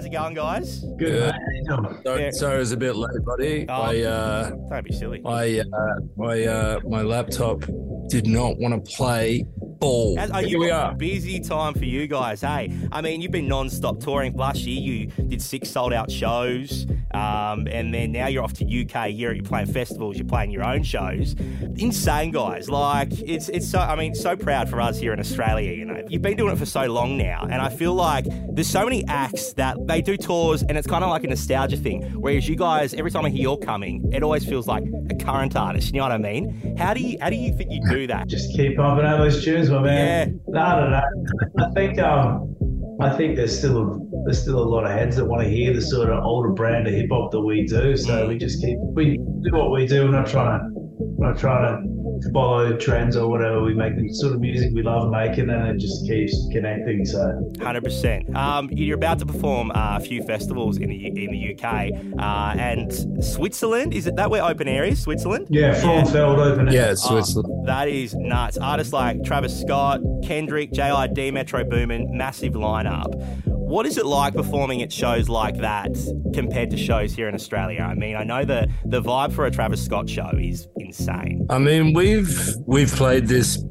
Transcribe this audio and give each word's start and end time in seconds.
How's 0.00 0.06
it 0.06 0.12
going, 0.12 0.32
guys? 0.32 0.82
Good. 0.96 1.30
So, 1.68 2.16
Yeah. 2.16 2.30
Sorry, 2.30 2.54
I 2.54 2.58
was 2.58 2.72
a 2.72 2.76
bit 2.78 2.96
late, 2.96 3.22
buddy. 3.22 3.66
Oh. 3.68 3.74
I, 3.82 4.00
uh, 4.00 4.48
Don't 4.70 4.82
be 4.82 4.94
silly. 4.94 5.20
I, 5.26 5.60
uh, 5.60 6.00
my, 6.16 6.42
uh, 6.42 6.80
my 6.88 7.02
laptop 7.02 7.60
did 8.08 8.26
not 8.26 8.56
want 8.56 8.82
to 8.82 8.90
play 8.96 9.44
ball. 9.80 10.16
How's- 10.16 10.30
oh, 10.32 10.38
Here 10.38 10.48
you 10.48 10.58
we 10.60 10.70
are. 10.70 10.94
busy 10.94 11.40
time 11.40 11.74
for 11.74 11.84
you 11.86 12.06
guys, 12.06 12.42
hey? 12.42 12.70
I 12.92 13.00
mean, 13.00 13.20
you've 13.20 13.32
been 13.32 13.48
non-stop 13.48 13.98
touring. 14.00 14.34
Last 14.36 14.60
year, 14.66 14.80
you 14.80 15.06
did 15.06 15.42
six 15.42 15.70
sold-out 15.70 16.10
shows, 16.10 16.86
um, 17.12 17.66
and 17.66 17.92
then 17.92 18.12
now 18.12 18.28
you're 18.28 18.44
off 18.44 18.52
to 18.54 18.64
UK. 18.64 19.08
Europe. 19.10 19.36
You're 19.38 19.44
playing 19.44 19.66
festivals. 19.72 20.16
You're 20.16 20.26
playing 20.26 20.50
your 20.50 20.64
own 20.64 20.82
shows. 20.82 21.34
Insane, 21.76 22.30
guys! 22.30 22.68
Like 22.68 23.08
it's 23.20 23.48
it's 23.48 23.68
so. 23.68 23.78
I 23.80 23.96
mean, 23.96 24.14
so 24.14 24.36
proud 24.36 24.68
for 24.68 24.80
us 24.80 24.98
here 24.98 25.12
in 25.12 25.18
Australia. 25.20 25.72
You 25.72 25.84
know, 25.86 26.02
you've 26.08 26.22
been 26.22 26.36
doing 26.36 26.52
it 26.52 26.58
for 26.58 26.66
so 26.66 26.84
long 26.86 27.16
now, 27.16 27.42
and 27.50 27.60
I 27.62 27.68
feel 27.70 27.94
like 27.94 28.26
there's 28.50 28.68
so 28.68 28.84
many 28.84 29.04
acts 29.08 29.54
that 29.54 29.76
they 29.86 30.02
do 30.02 30.16
tours, 30.16 30.62
and 30.62 30.76
it's 30.76 30.86
kind 30.86 31.02
of 31.02 31.10
like 31.10 31.24
a 31.24 31.28
nostalgia 31.28 31.76
thing. 31.76 32.02
Whereas 32.12 32.48
you 32.48 32.56
guys, 32.56 32.92
every 32.94 33.10
time 33.10 33.24
I 33.24 33.30
hear 33.30 33.40
you're 33.42 33.56
coming, 33.56 34.10
it 34.12 34.22
always 34.22 34.44
feels 34.44 34.66
like 34.66 34.84
a 35.10 35.14
current 35.14 35.56
artist. 35.56 35.92
You 35.94 35.98
know 36.00 36.04
what 36.04 36.12
I 36.12 36.18
mean? 36.18 36.76
How 36.76 36.92
do 36.94 37.00
you 37.00 37.16
how 37.20 37.30
do 37.30 37.36
you 37.36 37.52
think 37.52 37.70
you 37.72 37.80
do 37.88 38.06
that? 38.08 38.28
Just 38.28 38.54
keep 38.54 38.76
pumping 38.76 39.06
out 39.06 39.18
those 39.18 39.42
tunes, 39.44 39.69
my 39.70 39.82
man. 39.82 40.40
No, 40.48 40.60
I 40.60 40.80
don't. 40.80 41.64
I 41.64 41.70
think 41.74 41.98
um, 41.98 42.54
I 43.00 43.10
think 43.16 43.36
there's 43.36 43.56
still 43.56 43.78
a, 43.78 43.98
there's 44.24 44.42
still 44.42 44.58
a 44.58 44.68
lot 44.68 44.84
of 44.84 44.90
heads 44.90 45.16
that 45.16 45.24
want 45.24 45.42
to 45.42 45.48
hear 45.48 45.72
the 45.72 45.80
sort 45.82 46.10
of 46.10 46.22
older 46.22 46.50
brand 46.50 46.86
of 46.86 46.94
hip 46.94 47.08
hop 47.10 47.30
that 47.32 47.40
we 47.40 47.66
do. 47.66 47.96
So 47.96 48.28
we 48.28 48.38
just 48.38 48.60
keep 48.60 48.76
we 48.78 49.16
do 49.16 49.52
what 49.52 49.70
we 49.70 49.86
do. 49.86 50.04
We're 50.04 50.10
not 50.10 50.26
trying 50.26 50.60
to 50.60 50.68
we're 50.74 51.32
not 51.32 51.38
trying 51.38 51.82
to 51.82 51.99
follow 52.32 52.76
trends 52.76 53.16
or 53.16 53.28
whatever. 53.28 53.62
We 53.62 53.74
make 53.74 53.96
the 53.96 54.12
sort 54.14 54.32
of 54.34 54.40
music 54.40 54.70
we 54.74 54.82
love 54.82 55.10
making, 55.10 55.50
and 55.50 55.68
it 55.68 55.78
just 55.78 56.06
keeps 56.06 56.34
connecting. 56.52 57.04
So 57.04 57.50
Hundred 57.60 57.84
percent. 57.84 58.34
Um, 58.36 58.68
you're 58.72 58.96
about 58.96 59.18
to 59.20 59.26
perform 59.26 59.70
uh, 59.72 59.96
a 59.96 60.00
few 60.00 60.22
festivals 60.24 60.78
in 60.78 60.88
the 60.90 61.06
in 61.06 61.30
the 61.32 61.54
UK 61.54 61.90
uh, 62.18 62.58
and 62.58 62.92
Switzerland. 63.24 63.94
Is 63.94 64.06
it 64.06 64.16
that 64.16 64.30
where 64.30 64.42
open 64.44 64.68
air 64.68 64.84
is? 64.84 65.00
Switzerland. 65.02 65.46
yeah, 65.50 65.74
Frauenfeld 65.80 66.38
open. 66.38 66.68
air. 66.68 66.74
Yeah, 66.74 66.90
it's 66.92 67.04
Oh, 67.06 67.10
Switzerland. 67.20 67.66
that 67.66 67.88
is 67.88 68.14
nuts. 68.14 68.58
Artists 68.58 68.92
like 68.92 69.22
Travis 69.24 69.58
Scott, 69.58 70.00
Kendrick, 70.22 70.72
JID, 70.72 71.32
Metro 71.32 71.64
Boomin, 71.64 72.16
massive 72.16 72.52
lineup. 72.54 73.14
What 73.46 73.86
is 73.86 73.98
it 73.98 74.04
like 74.06 74.34
performing 74.34 74.82
at 74.82 74.92
shows 74.92 75.28
like 75.28 75.56
that 75.58 75.92
compared 76.34 76.70
to 76.70 76.76
shows 76.76 77.12
here 77.12 77.28
in 77.28 77.34
Australia? 77.36 77.82
I 77.82 77.94
mean, 77.94 78.16
I 78.16 78.24
know 78.24 78.44
the 78.44 78.68
the 78.84 79.00
vibe 79.00 79.32
for 79.32 79.46
a 79.46 79.50
Travis 79.50 79.84
Scott 79.84 80.08
show 80.08 80.28
is 80.38 80.66
insane. 80.98 81.46
I 81.50 81.58
mean, 81.58 81.92
we've 81.92 82.54
we've 82.66 82.92
played 82.92 83.26
this 83.26 83.62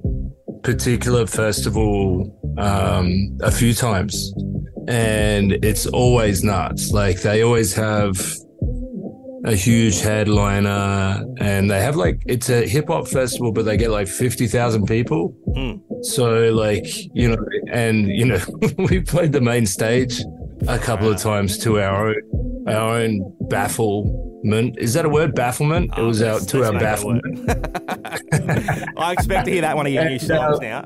particular 0.63 1.25
festival 1.25 2.35
um, 2.57 3.37
a 3.41 3.51
few 3.51 3.73
times, 3.73 4.33
and 4.87 5.53
it's 5.63 5.85
always 5.85 6.43
nuts. 6.43 6.91
Like 6.91 7.21
they 7.21 7.43
always 7.43 7.73
have 7.73 8.15
a 9.45 9.55
huge 9.55 10.01
headliner, 10.01 11.23
and 11.39 11.69
they 11.69 11.81
have 11.81 11.95
like 11.95 12.21
it's 12.25 12.49
a 12.49 12.67
hip 12.67 12.87
hop 12.87 13.07
festival, 13.07 13.51
but 13.51 13.65
they 13.65 13.77
get 13.77 13.91
like 13.91 14.07
fifty 14.07 14.47
thousand 14.47 14.85
people. 14.85 15.35
Mm. 15.55 15.81
So 16.05 16.51
like 16.51 16.87
you 17.13 17.29
know, 17.29 17.45
and 17.71 18.07
you 18.07 18.25
know, 18.25 18.39
we 18.77 19.01
played 19.01 19.31
the 19.31 19.41
main 19.41 19.65
stage 19.65 20.21
a 20.67 20.77
couple 20.77 21.09
of 21.09 21.17
times 21.17 21.57
to 21.59 21.79
our 21.79 22.09
own 22.09 22.65
our 22.67 22.99
own 22.99 23.35
bafflement. 24.43 24.77
Is 24.77 24.93
that 24.93 25.05
a 25.05 25.09
word? 25.09 25.35
Bafflement. 25.35 25.85
it 25.85 25.99
Oh, 25.99 26.07
was 26.07 26.21
our 26.21 26.33
let's- 26.33 26.45
our 26.63 26.73
bafflement. 26.73 27.23
I 28.97 29.13
expect 29.13 29.45
to 29.45 29.51
hear 29.51 29.61
that 29.61 29.75
one 29.75 29.85
of 29.87 29.93
your 29.93 30.05
new 30.05 30.11
And, 30.13 30.21
songs 30.21 30.59
uh, 30.59 30.61
now. 30.61 30.83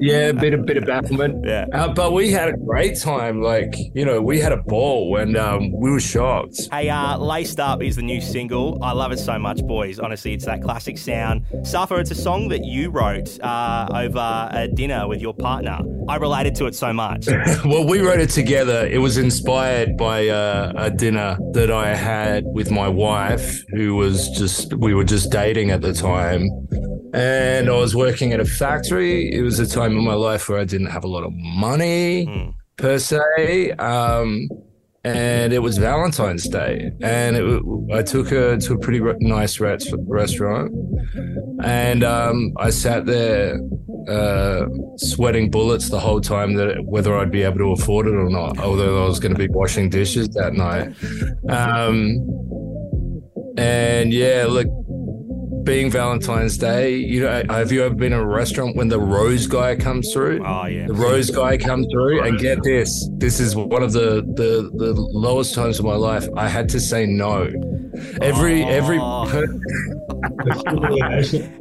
Yeah, 0.00 0.28
a 0.28 0.34
bit 0.34 0.54
a 0.54 0.58
bit 0.58 0.76
of 0.76 0.84
bafflement. 0.84 1.44
Yeah. 1.46 1.66
Uh, 1.72 1.92
but 1.92 2.12
we 2.12 2.30
had 2.30 2.48
a 2.48 2.56
great 2.56 2.98
time. 2.98 3.40
Like 3.42 3.74
you 3.94 4.04
know, 4.04 4.20
we 4.20 4.40
had 4.40 4.52
a 4.52 4.56
ball, 4.56 5.16
and 5.16 5.36
um, 5.36 5.72
we 5.72 5.90
were 5.90 6.00
shocked. 6.00 6.68
Hey, 6.70 6.88
uh, 6.88 7.18
Laced 7.18 7.60
Up 7.60 7.82
is 7.82 7.96
the 7.96 8.02
new 8.02 8.20
single. 8.20 8.78
I 8.82 8.92
love 8.92 9.12
it 9.12 9.18
so 9.18 9.38
much, 9.38 9.60
boys. 9.62 9.98
Honestly, 9.98 10.34
it's 10.34 10.44
that 10.44 10.62
classic 10.62 10.98
sound. 10.98 11.44
Suffa, 11.62 12.00
it's 12.00 12.10
a 12.10 12.14
song 12.14 12.48
that 12.48 12.64
you 12.64 12.90
wrote 12.90 13.38
uh, 13.40 13.88
over 13.94 14.48
a 14.52 14.68
dinner 14.68 15.06
with 15.08 15.20
your 15.20 15.34
partner. 15.34 15.78
I 16.08 16.16
related 16.16 16.54
to 16.56 16.66
it 16.66 16.74
so 16.74 16.92
much. 16.92 17.26
well, 17.64 17.86
we 17.86 18.00
wrote 18.00 18.20
it 18.20 18.30
together. 18.30 18.86
It 18.86 18.98
was 18.98 19.18
inspired 19.18 19.96
by 19.96 20.28
uh, 20.28 20.72
a 20.76 20.90
dinner 20.90 21.36
that 21.52 21.70
I 21.70 21.94
had 21.94 22.44
with 22.46 22.70
my 22.70 22.88
wife, 22.88 23.62
who 23.70 23.94
was 23.94 24.28
just 24.30 24.74
we 24.74 24.94
were 24.94 25.04
just 25.04 25.30
dating 25.30 25.70
at 25.70 25.82
the 25.82 25.92
time. 25.92 26.48
And 27.14 27.68
I 27.68 27.72
was 27.76 27.94
working 27.96 28.32
at 28.32 28.40
a 28.40 28.44
factory. 28.44 29.32
It 29.32 29.42
was 29.42 29.58
a 29.58 29.66
time 29.66 29.96
in 29.96 30.04
my 30.04 30.14
life 30.14 30.48
where 30.48 30.58
I 30.58 30.64
didn't 30.64 30.88
have 30.88 31.04
a 31.04 31.08
lot 31.08 31.24
of 31.24 31.32
money 31.32 32.26
Mm. 32.26 32.54
per 32.76 32.98
se. 32.98 33.72
Um, 33.78 34.48
and 35.04 35.52
it 35.52 35.60
was 35.60 35.78
Valentine's 35.78 36.46
Day, 36.48 36.90
and 37.00 37.36
it, 37.36 37.62
I 37.94 38.02
took 38.02 38.28
her 38.30 38.56
to 38.58 38.74
a 38.74 38.78
pretty 38.78 39.00
re- 39.00 39.14
nice 39.20 39.58
res- 39.60 39.94
restaurant, 40.06 40.72
and 41.64 42.02
um, 42.04 42.52
I 42.58 42.68
sat 42.70 43.06
there 43.06 43.58
uh, 44.08 44.66
sweating 44.96 45.50
bullets 45.50 45.88
the 45.88 46.00
whole 46.00 46.20
time 46.20 46.54
that 46.54 46.84
whether 46.84 47.16
I'd 47.16 47.30
be 47.30 47.42
able 47.42 47.58
to 47.58 47.72
afford 47.72 48.06
it 48.08 48.14
or 48.14 48.28
not, 48.28 48.58
although 48.58 49.02
I 49.04 49.08
was 49.08 49.18
going 49.20 49.32
to 49.32 49.38
be 49.38 49.48
washing 49.48 49.88
dishes 49.88 50.28
that 50.30 50.52
night. 50.54 50.92
Um, 51.48 52.18
and 53.56 54.12
yeah, 54.12 54.46
look, 54.48 54.66
being 55.68 55.90
Valentine's 55.90 56.56
Day, 56.56 56.94
you 56.96 57.20
know, 57.20 57.42
have 57.50 57.70
you 57.70 57.84
ever 57.84 57.94
been 57.94 58.14
in 58.14 58.18
a 58.18 58.26
restaurant 58.26 58.74
when 58.74 58.88
the 58.88 58.98
rose 58.98 59.46
guy 59.46 59.76
comes 59.76 60.10
through? 60.12 60.42
Oh, 60.44 60.64
yeah. 60.64 60.86
The 60.86 60.94
rose 60.94 61.28
guy 61.30 61.58
comes 61.58 61.86
through, 61.92 62.22
and 62.22 62.38
get 62.38 62.62
this: 62.64 63.06
this 63.18 63.38
is 63.38 63.54
one 63.54 63.82
of 63.82 63.92
the 63.92 64.22
the, 64.34 64.70
the 64.74 64.94
lowest 64.94 65.54
times 65.54 65.78
of 65.78 65.84
my 65.84 65.94
life. 65.94 66.26
I 66.36 66.48
had 66.48 66.70
to 66.70 66.80
say 66.80 67.04
no. 67.04 67.50
Every 68.22 68.64
every 68.64 68.98
Oh. 68.98 69.26
per- 69.28 69.46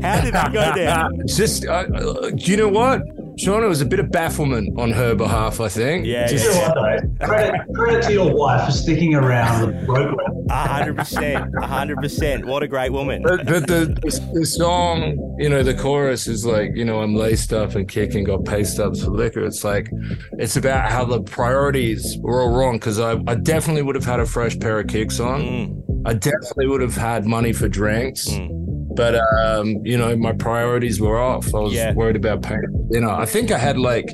How 0.02 0.22
did 0.22 0.34
that 0.34 0.52
go 0.54 0.74
down? 0.76 1.28
just 1.28 1.66
uh, 1.66 1.86
uh, 1.94 2.30
do 2.32 2.52
you 2.52 2.58
know 2.58 2.70
what, 2.70 3.02
Sean? 3.38 3.64
It 3.64 3.68
was 3.68 3.82
a 3.82 3.86
bit 3.86 4.00
of 4.00 4.10
bafflement 4.12 4.80
on 4.80 4.92
her 4.92 5.16
behalf. 5.16 5.60
I 5.60 5.68
think. 5.68 6.06
Yeah, 6.06 6.28
Just- 6.28 6.46
You 6.46 6.52
know 6.52 6.68
what, 6.74 7.02
though? 7.20 7.26
Credit, 7.28 7.62
credit 7.76 8.04
to 8.04 8.14
your 8.14 8.34
wife 8.34 8.66
for 8.66 8.72
sticking 8.72 9.16
around 9.16 9.68
the 9.68 9.86
program. 9.86 10.37
A 10.50 10.68
hundred 10.68 10.98
percent. 10.98 11.54
A 11.62 11.68
hundred 11.68 11.98
percent. 11.98 12.46
What 12.46 12.64
a 12.64 12.68
great 12.68 12.92
woman. 12.92 13.24
But, 13.24 13.46
but 13.46 13.68
the, 13.68 13.86
the 14.02 14.30
the 14.34 14.46
song, 14.46 15.36
you 15.40 15.50
know, 15.50 15.64
the 15.64 15.74
chorus 15.74 16.28
is 16.28 16.46
like, 16.46 16.72
you 16.76 16.86
know, 16.86 17.02
I'm 17.02 17.16
laced 17.16 17.54
up 17.54 17.76
and 17.76 17.88
kicking, 17.88 18.24
got 18.24 18.46
paste 18.46 18.80
ups 18.80 19.04
for 19.04 19.12
liquor. 19.12 19.44
It's 19.44 19.64
like, 19.64 19.90
it's 20.34 20.56
about 20.56 20.90
how 20.92 21.06
the 21.06 21.22
priorities 21.22 22.18
were 22.20 22.42
all 22.42 22.58
wrong 22.58 22.74
because 22.78 23.00
I, 23.00 23.20
I 23.28 23.36
definitely 23.36 23.82
would 23.84 23.96
have 23.96 24.06
had 24.06 24.20
a 24.20 24.26
fresh 24.26 24.58
pair 24.60 24.80
of 24.80 24.88
kicks 24.88 25.20
on. 25.20 25.42
Mm, 25.42 25.84
I 26.06 26.14
definitely 26.14 26.68
would 26.68 26.82
have 26.82 26.96
had 26.96 27.26
money 27.26 27.54
for 27.54 27.68
drinks. 27.68 28.28
mm. 28.30 28.50
But, 28.96 29.14
um, 29.40 29.76
you 29.86 29.96
know, 29.96 30.16
my 30.18 30.34
priorities 30.34 31.00
were 31.00 31.20
off. 31.20 31.54
I 31.54 31.60
was 31.60 31.74
Yeah. 31.74 31.94
worried 31.94 32.16
about 32.16 32.42
paying 32.42 32.64
You 32.90 33.00
know, 33.02 33.12
I 33.12 33.26
think 33.28 33.52
I 33.52 33.58
had 33.60 33.78
like, 33.78 34.10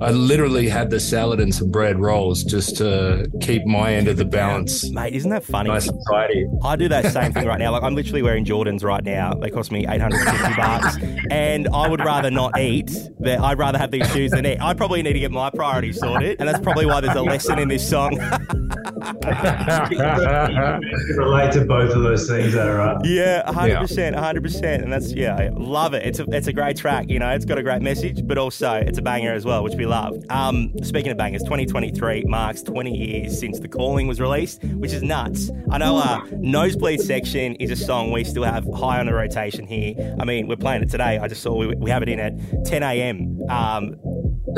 I 0.00 0.10
literally 0.12 0.68
had 0.68 0.90
the 0.90 1.00
salad 1.00 1.40
and 1.40 1.52
some 1.54 1.70
bread 1.70 1.98
rolls 1.98 2.44
just 2.44 2.76
to 2.76 3.28
keep 3.40 3.64
my 3.66 3.92
end 3.94 4.06
of 4.06 4.16
the 4.16 4.24
balance 4.24 4.88
Mate, 4.90 5.14
isn't 5.14 5.30
that 5.30 5.42
funny? 5.44 5.70
and 5.70 5.90
tidy. 6.10 6.46
I 6.62 6.76
do 6.76 6.88
that 6.88 7.12
same 7.12 7.32
thing 7.32 7.46
right 7.46 7.58
now. 7.58 7.72
Like 7.72 7.82
I'm 7.82 7.94
literally 7.94 8.22
wearing 8.22 8.44
Jordans 8.44 8.84
right 8.84 9.02
now. 9.02 9.34
They 9.34 9.50
cost 9.50 9.72
me 9.72 9.86
850 9.88 10.54
bucks, 10.56 10.96
and 11.30 11.68
I 11.68 11.88
would 11.88 12.00
rather 12.04 12.30
not 12.30 12.58
eat. 12.58 12.90
But 13.18 13.40
I'd 13.40 13.58
rather 13.58 13.78
have 13.78 13.90
these 13.90 14.08
shoes 14.12 14.30
than 14.30 14.46
eat. 14.46 14.60
I 14.60 14.74
probably 14.74 15.02
need 15.02 15.14
to 15.14 15.20
get 15.20 15.32
my 15.32 15.50
priorities 15.50 15.98
sorted, 15.98 16.38
and 16.38 16.48
that's 16.48 16.60
probably 16.60 16.86
why 16.86 17.00
there's 17.00 17.16
a 17.16 17.22
lesson 17.22 17.58
in 17.58 17.68
this 17.68 17.88
song. 17.88 18.18
You 19.08 19.98
relate 21.18 21.52
to 21.52 21.64
both 21.64 21.94
of 21.94 22.02
those 22.02 22.28
things, 22.28 22.54
though, 22.54 22.76
right? 22.76 22.96
yeah, 23.04 23.44
100, 23.46 23.78
percent 23.78 24.14
100, 24.14 24.42
percent 24.42 24.82
and 24.82 24.92
that's 24.92 25.12
yeah, 25.12 25.36
I 25.36 25.48
love 25.48 25.94
it. 25.94 26.06
It's 26.06 26.18
a 26.18 26.24
it's 26.30 26.46
a 26.46 26.52
great 26.52 26.76
track. 26.76 27.06
You 27.08 27.18
know, 27.18 27.30
it's 27.30 27.44
got 27.44 27.58
a 27.58 27.62
great 27.62 27.82
message, 27.82 28.26
but 28.26 28.38
also 28.38 28.74
it's 28.74 28.98
a 28.98 29.02
banger 29.02 29.32
as 29.32 29.44
well, 29.44 29.62
which 29.62 29.74
we 29.74 29.86
love. 29.86 30.16
Um, 30.30 30.72
speaking 30.82 31.12
of 31.12 31.18
bangers, 31.18 31.42
2023 31.42 32.24
marks 32.24 32.62
20 32.62 32.96
years 32.96 33.38
since 33.38 33.60
The 33.60 33.68
Calling 33.68 34.06
was 34.06 34.20
released, 34.20 34.62
which 34.64 34.92
is 34.92 35.02
nuts. 35.02 35.50
I 35.70 35.78
know 35.78 35.98
uh, 35.98 36.22
Nosebleed 36.32 37.00
Section 37.00 37.54
is 37.56 37.70
a 37.70 37.76
song 37.76 38.12
we 38.12 38.24
still 38.24 38.44
have 38.44 38.66
high 38.74 39.00
on 39.00 39.06
the 39.06 39.14
rotation 39.14 39.66
here. 39.66 40.16
I 40.20 40.24
mean, 40.24 40.48
we're 40.48 40.56
playing 40.56 40.82
it 40.82 40.90
today. 40.90 41.18
I 41.18 41.28
just 41.28 41.42
saw 41.42 41.56
we, 41.56 41.68
we 41.68 41.90
have 41.90 42.02
it 42.02 42.08
in 42.08 42.20
at 42.20 42.66
10 42.66 42.82
a.m. 42.82 43.40
Um, 43.48 43.96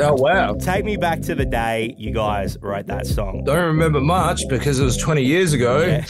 oh, 0.01 0.13
wow. 0.15 0.53
take 0.55 0.83
me 0.85 0.97
back 0.97 1.21
to 1.21 1.35
the 1.35 1.45
day 1.45 1.95
you 1.97 2.11
guys 2.11 2.57
wrote 2.61 2.87
that 2.87 3.05
song. 3.05 3.43
Don't 3.45 3.65
remember 3.65 4.01
much 4.01 4.41
because 4.49 4.79
it 4.79 4.83
was 4.83 4.97
20 4.97 5.21
years 5.23 5.53
ago. 5.53 6.01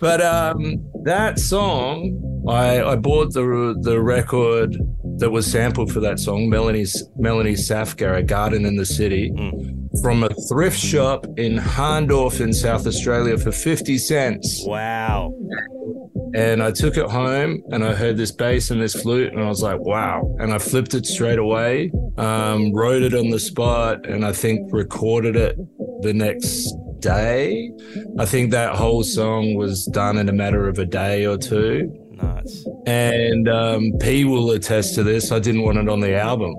but 0.00 0.20
um, 0.20 0.84
that 1.04 1.38
song, 1.38 2.44
I, 2.48 2.82
I 2.82 2.96
bought 2.96 3.32
the 3.32 3.76
the 3.82 4.00
record 4.00 4.76
that 5.18 5.30
was 5.30 5.46
sampled 5.46 5.92
for 5.92 6.00
that 6.00 6.18
song, 6.18 6.48
Melanie's 6.48 7.04
Melanie 7.16 7.52
Safka, 7.54 8.16
A 8.18 8.22
Garden 8.22 8.64
in 8.64 8.76
the 8.76 8.86
City, 8.86 9.30
Mm. 9.30 10.00
from 10.02 10.24
a 10.24 10.28
thrift 10.48 10.78
shop 10.78 11.26
in 11.36 11.56
Hahndorf 11.58 12.40
in 12.40 12.52
South 12.52 12.86
Australia 12.86 13.36
for 13.38 13.52
50 13.52 13.98
cents. 13.98 14.64
Wow. 14.66 15.32
And 16.34 16.62
I 16.62 16.70
took 16.70 16.96
it 16.96 17.10
home 17.10 17.62
and 17.70 17.84
I 17.84 17.94
heard 17.94 18.16
this 18.16 18.32
bass 18.32 18.70
and 18.70 18.80
this 18.80 18.94
flute, 18.94 19.32
and 19.32 19.42
I 19.42 19.48
was 19.48 19.62
like, 19.62 19.78
wow. 19.80 20.34
And 20.38 20.52
I 20.52 20.58
flipped 20.58 20.94
it 20.94 21.06
straight 21.06 21.38
away, 21.38 21.90
um, 22.16 22.72
wrote 22.72 23.02
it 23.02 23.14
on 23.14 23.30
the 23.30 23.38
spot, 23.38 24.06
and 24.06 24.24
I 24.24 24.32
think 24.32 24.72
recorded 24.72 25.36
it 25.36 25.56
the 26.02 26.12
next 26.14 26.72
day. 27.00 27.70
I 28.18 28.24
think 28.24 28.50
that 28.52 28.74
whole 28.74 29.02
song 29.02 29.56
was 29.56 29.84
done 29.86 30.16
in 30.16 30.28
a 30.28 30.32
matter 30.32 30.68
of 30.68 30.78
a 30.78 30.86
day 30.86 31.26
or 31.26 31.36
two. 31.36 31.92
Nice. 32.22 32.66
And 32.86 33.48
um, 33.48 33.92
P 34.00 34.24
will 34.24 34.52
attest 34.52 34.94
to 34.94 35.02
this. 35.02 35.32
I 35.32 35.38
didn't 35.38 35.62
want 35.62 35.78
it 35.78 35.88
on 35.88 36.00
the 36.00 36.16
album. 36.16 36.54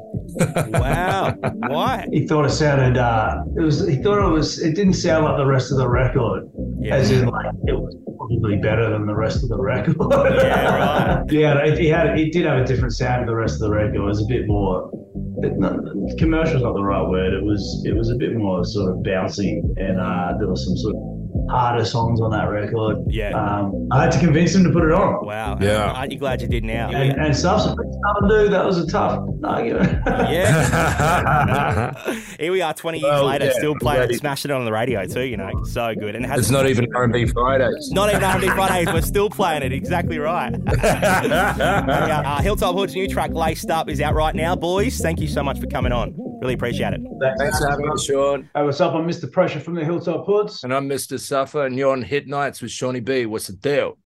wow. 0.73 1.35
Why? 1.67 2.07
He 2.11 2.27
thought 2.27 2.45
it 2.45 2.51
sounded. 2.51 2.97
Uh, 2.97 3.43
it 3.55 3.61
was. 3.61 3.87
He 3.87 3.95
thought 3.95 4.25
it 4.25 4.31
was. 4.31 4.61
It 4.61 4.75
didn't 4.75 4.93
sound 4.93 5.25
like 5.25 5.37
the 5.37 5.45
rest 5.45 5.71
of 5.71 5.77
the 5.77 5.87
record. 5.87 6.49
Yeah. 6.83 6.95
As 6.95 7.11
in, 7.11 7.27
like 7.27 7.45
it 7.67 7.73
was 7.73 7.95
probably 8.17 8.57
better 8.57 8.89
than 8.89 9.05
the 9.05 9.15
rest 9.15 9.43
of 9.43 9.49
the 9.49 9.57
record. 9.57 9.95
yeah. 9.99 11.17
Right. 11.17 11.23
yeah. 11.31 11.57
It, 11.59 11.79
it 11.79 11.93
had. 11.93 12.19
It 12.19 12.31
did 12.33 12.45
have 12.45 12.59
a 12.59 12.65
different 12.65 12.93
sound 12.93 13.25
to 13.25 13.31
the 13.31 13.35
rest 13.35 13.55
of 13.55 13.61
the 13.61 13.71
record. 13.71 13.95
It 13.95 13.99
was 13.99 14.21
a 14.21 14.25
bit 14.25 14.47
more. 14.47 14.91
Not, 15.37 15.75
commercial's 16.17 16.63
not 16.63 16.73
the 16.73 16.83
right 16.83 17.07
word. 17.07 17.33
It 17.33 17.43
was. 17.43 17.83
It 17.85 17.95
was 17.95 18.09
a 18.09 18.15
bit 18.15 18.35
more 18.35 18.63
sort 18.65 18.91
of 18.91 18.97
bouncy, 18.97 19.59
and 19.77 19.99
uh, 19.99 20.33
there 20.37 20.47
was 20.47 20.65
some 20.65 20.77
sort 20.77 20.95
of 20.95 21.13
harder 21.49 21.85
songs 21.85 22.21
on 22.21 22.31
that 22.31 22.49
record. 22.49 22.97
Yeah. 23.07 23.31
Um, 23.31 23.87
I 23.91 24.03
had 24.03 24.11
to 24.13 24.19
convince 24.19 24.55
him 24.55 24.63
to 24.63 24.69
put 24.71 24.83
it 24.83 24.91
on. 24.91 25.25
Wow. 25.25 25.57
Yeah. 25.59 25.91
Aren't 25.91 26.11
you 26.11 26.19
glad 26.19 26.41
you 26.41 26.47
did 26.47 26.63
now? 26.63 26.89
And, 26.89 27.19
and 27.19 27.35
subsequent 27.35 27.93
stuff, 27.93 28.29
dude, 28.29 28.51
that 28.51 28.65
was 28.65 28.77
a 28.77 28.87
tough 28.87 29.27
argument. 29.43 30.01
yeah. 30.05 31.91
Here 32.43 32.51
we 32.51 32.61
are 32.61 32.73
20 32.73 32.99
years 32.99 33.09
well, 33.09 33.25
later, 33.27 33.45
yeah, 33.45 33.53
still 33.53 33.73
playing, 33.75 34.11
it, 34.11 34.17
smashing 34.17 34.51
it 34.51 34.53
on 34.53 34.65
the 34.65 34.71
radio 34.73 35.05
too, 35.05 35.21
you 35.21 35.37
know. 35.37 35.49
So 35.63 35.95
good. 35.95 36.13
And 36.13 36.25
it 36.25 36.31
It's 36.37 36.49
not 36.49 36.67
even 36.67 36.93
R&B 36.93 37.27
Fridays. 37.27 37.89
Not 37.93 38.09
even 38.09 38.21
R&B 38.21 38.49
Fridays. 38.49 38.93
We're 38.93 39.01
still 39.01 39.29
playing 39.29 39.63
it. 39.63 39.71
Exactly 39.71 40.19
right. 40.19 40.53
uh, 40.83 42.41
Hilltop 42.41 42.75
Hood's 42.75 42.95
new 42.95 43.07
track, 43.07 43.31
Laced 43.31 43.69
Up, 43.69 43.87
is 43.89 44.01
out 44.01 44.13
right 44.13 44.35
now. 44.35 44.57
Boys, 44.57 44.99
thank 44.99 45.21
you 45.21 45.29
so 45.29 45.41
much 45.41 45.57
for 45.57 45.67
coming 45.67 45.93
on. 45.93 46.13
Really 46.41 46.55
appreciate 46.55 46.91
it. 46.91 46.99
Thanks 47.37 47.59
for 47.59 47.69
having 47.69 47.89
us, 47.89 48.03
Sean. 48.03 48.49
Hey, 48.53 48.63
what's 48.63 48.81
up? 48.81 48.93
I'm 48.93 49.07
Mr. 49.07 49.31
Pressure 49.31 49.61
from 49.61 49.75
the 49.75 49.85
Hilltop 49.85 50.25
Hoods. 50.25 50.65
And 50.65 50.73
I'm 50.73 50.89
Mr. 50.89 51.17
Suffa, 51.17 51.65
and 51.65 51.77
you're 51.77 51.93
on 51.93 52.01
Hit 52.01 52.27
Nights 52.27 52.61
with 52.61 52.71
Seany 52.71 53.01
B. 53.01 53.25
What's 53.25 53.47
the 53.47 53.53
deal? 53.53 53.97